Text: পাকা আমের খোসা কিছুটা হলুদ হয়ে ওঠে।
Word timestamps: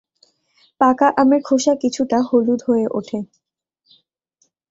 পাকা 0.81 1.07
আমের 1.17 1.41
খোসা 1.43 1.73
কিছুটা 1.81 2.17
হলুদ 2.27 2.59
হয়ে 2.67 2.85
ওঠে। 2.91 3.19